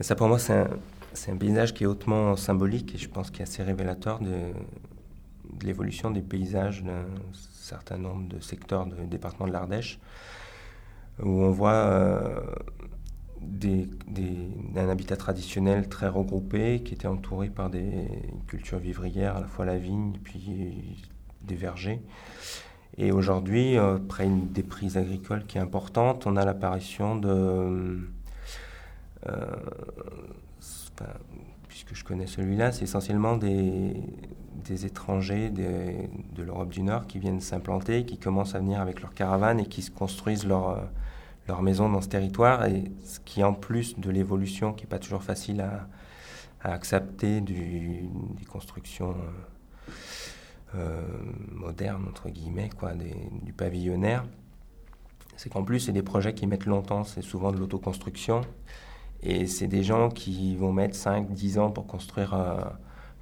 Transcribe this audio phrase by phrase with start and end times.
[0.00, 3.44] ça, pour moi, c'est un, paysage qui est hautement symbolique et je pense qu'il est
[3.44, 4.52] assez révélateur de,
[5.62, 9.98] l'évolution des paysages d'un certain nombre de secteurs du département de l'Ardèche,
[11.22, 12.40] où on voit euh,
[14.76, 18.08] un habitat traditionnel très regroupé qui était entouré par des
[18.46, 21.02] cultures vivrières, à la fois la vigne puis
[21.42, 22.02] des vergers.
[22.98, 28.08] Et aujourd'hui, après une déprise agricole qui est importante, on a l'apparition de...
[29.28, 29.46] Euh,
[31.68, 33.94] puisque je connais celui-là, c'est essentiellement des,
[34.84, 39.60] étrangers de l'Europe du Nord qui viennent s'implanter, qui commencent à venir avec leurs caravanes
[39.60, 40.88] et qui se construisent leur,
[41.48, 42.66] leur maison dans ce territoire.
[42.66, 45.88] Et ce qui, en plus de l'évolution, qui n'est pas toujours facile à,
[46.62, 48.08] accepter des
[48.50, 49.92] constructions euh,
[50.74, 51.02] euh,
[51.52, 52.92] modernes, entre guillemets, quoi,
[53.42, 54.24] du pavillonnaire,
[55.36, 58.40] c'est qu'en plus, c'est des projets qui mettent longtemps, c'est souvent de l'autoconstruction.
[59.28, 62.60] Et c'est des gens qui vont mettre 5, 10 ans pour construire euh,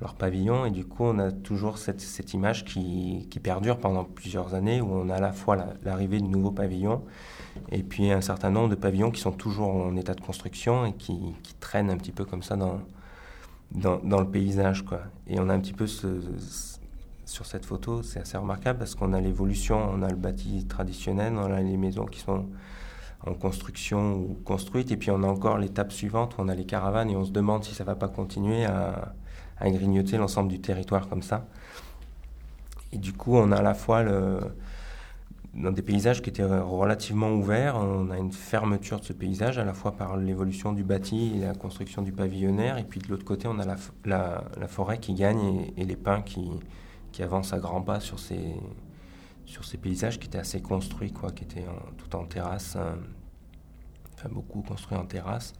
[0.00, 0.66] leur pavillon.
[0.66, 5.08] Et du coup, on a toujours cette, image qui, perdure pendant plusieurs années, où on
[5.10, 7.02] a à la fois l'arrivée du nouveau pavillon,
[7.70, 10.92] et puis un certain nombre de pavillons qui sont toujours en état de construction et
[10.92, 12.80] qui, traînent un petit peu comme ça dans,
[13.72, 14.82] le paysage.
[14.82, 15.02] Quoi.
[15.28, 19.20] Et on a un petit peu sur cette photo, c'est assez remarquable parce qu'on a
[19.20, 22.46] l'évolution, on a le bâti traditionnel, on a les maisons qui sont
[23.26, 26.64] en construction ou construites, et puis on a encore l'étape suivante où on a les
[26.64, 29.14] caravanes et on se demande si ça va pas continuer à,
[29.60, 31.46] grignoter l'ensemble du territoire comme ça.
[32.92, 34.40] Et du coup, on a à la fois le,
[35.54, 39.64] dans des paysages qui étaient relativement ouverts, on a une fermeture de ce paysage, à
[39.64, 43.24] la fois par l'évolution du bâti et la construction du pavillonnaire, et puis de l'autre
[43.24, 46.50] côté, on a la forêt qui gagne et, les pins qui,
[47.12, 48.56] qui, avancent à grands pas sur ces,
[49.44, 51.64] sur ces paysages qui étaient assez construits, quoi, qui étaient
[51.98, 52.96] tout en terrasse, hein,
[54.14, 55.52] enfin beaucoup construits en terrasse,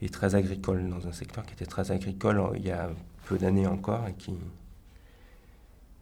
[0.00, 2.90] et très agricoles, dans un secteur qui était très agricole il y a
[3.26, 4.36] peu d'années encore et qui,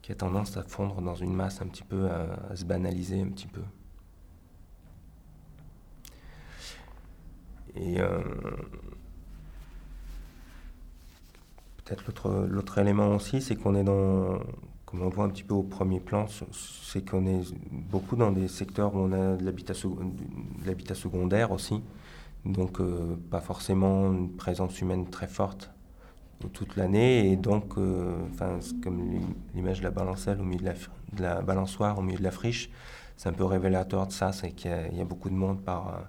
[0.08, 3.46] a tendance à fondre dans une masse un petit peu, à, se banaliser un petit
[3.46, 3.62] peu.
[7.76, 8.20] Et euh,
[11.84, 14.40] peut-être l'autre élément aussi, c'est qu'on est dans,
[14.90, 18.48] comme on voit un petit peu au premier plan, c'est qu'on est beaucoup dans des
[18.48, 21.80] secteurs où on a de l'habitat secondaire aussi,
[22.44, 25.70] donc euh, pas forcément une présence humaine très forte
[26.48, 27.30] toute l'année.
[27.30, 28.16] Et donc, euh,
[28.82, 29.20] comme
[29.54, 30.72] l'image de la balancelle au milieu
[31.12, 32.70] de la, balançoire au milieu de la friche,
[33.16, 36.04] c'est un peu révélateur de ça, c'est qu'il y, a beaucoup de monde par,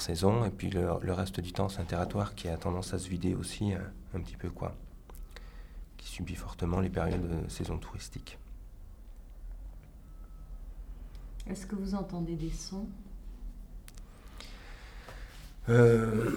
[0.00, 0.44] saison.
[0.44, 3.34] Et puis le, reste du temps, c'est un territoire qui a tendance à se vider
[3.34, 3.80] aussi un,
[4.14, 4.74] un petit peu, quoi.
[6.08, 8.38] Subit fortement les périodes de saison touristique.
[11.46, 12.86] Est-ce que vous entendez des sons?
[15.68, 16.30] Euh,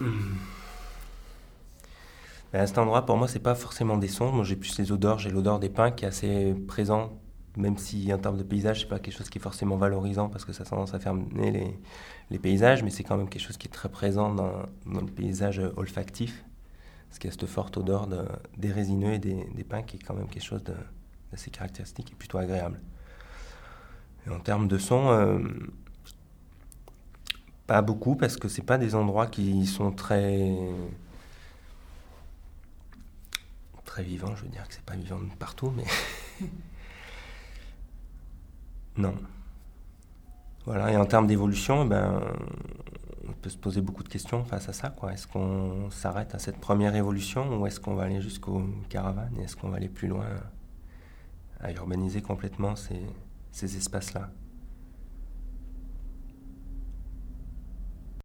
[2.54, 4.34] à cet endroit, pour moi, c'est pas forcément des sons.
[4.34, 5.20] Moi, j'ai plus les odeurs.
[5.20, 7.18] J'ai l'odeur des pins qui est assez présent,
[7.56, 10.44] même si en termes de paysage, c'est pas quelque chose qui est forcément valorisant parce
[10.44, 11.80] que ça a tendance à fermer les,
[12.30, 15.12] les paysages, mais c'est quand même quelque chose qui est très présent dans, dans le
[15.12, 16.44] paysage olfactif.
[17.12, 19.98] Parce qu'il y a cette forte odeur de, des résineux et des, des, pins qui
[19.98, 22.80] est quand même quelque chose d'assez caractéristique et plutôt agréable.
[24.26, 25.40] Et en termes de son, euh,
[27.68, 30.56] pas beaucoup parce que c'est pas des endroits qui sont très
[33.84, 34.34] très vivants.
[34.38, 35.84] Je veux dire que c'est pas vivant partout, mais
[38.96, 39.16] non.
[40.66, 40.94] Voilà.
[40.94, 42.22] Et en termes d'évolution, ben,
[42.91, 42.91] on
[43.41, 44.96] peut se poser beaucoup de questions face à ça.
[45.12, 49.56] Est-ce qu'on s'arrête à cette première évolution ou est-ce qu'on va aller jusqu'aux caravanes Est-ce
[49.56, 50.28] qu'on va aller plus loin
[51.59, 54.31] à urbaniser complètement ces espaces-là?